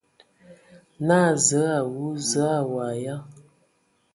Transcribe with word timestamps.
Naa: 1.07 1.31
Zǝə 1.47 1.61
a 1.79 1.79
wu! 1.93 2.05
Zǝə 2.29 2.45
a 2.59 2.61
waag 2.71 2.97
ya? 3.03 3.15